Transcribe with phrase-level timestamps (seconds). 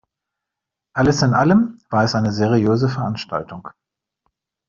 [0.95, 3.69] Alles in allem war es eine seriöse Veranstaltung.